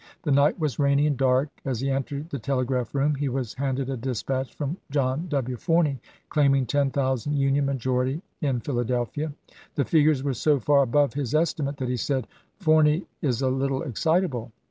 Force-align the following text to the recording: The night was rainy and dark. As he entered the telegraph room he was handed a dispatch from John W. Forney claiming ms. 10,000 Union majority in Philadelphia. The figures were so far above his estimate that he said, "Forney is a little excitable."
The 0.23 0.31
night 0.31 0.57
was 0.59 0.79
rainy 0.79 1.05
and 1.05 1.15
dark. 1.15 1.49
As 1.63 1.79
he 1.79 1.91
entered 1.91 2.31
the 2.31 2.39
telegraph 2.39 2.95
room 2.95 3.13
he 3.13 3.29
was 3.29 3.53
handed 3.53 3.87
a 3.87 3.95
dispatch 3.95 4.51
from 4.51 4.77
John 4.89 5.27
W. 5.27 5.57
Forney 5.57 5.99
claiming 6.27 6.63
ms. 6.63 6.69
10,000 6.69 7.33
Union 7.37 7.67
majority 7.67 8.23
in 8.41 8.61
Philadelphia. 8.61 9.31
The 9.75 9.85
figures 9.85 10.23
were 10.23 10.33
so 10.33 10.59
far 10.59 10.81
above 10.81 11.13
his 11.13 11.35
estimate 11.35 11.77
that 11.77 11.87
he 11.87 11.97
said, 11.97 12.25
"Forney 12.59 13.05
is 13.21 13.43
a 13.43 13.49
little 13.51 13.83
excitable." 13.83 14.51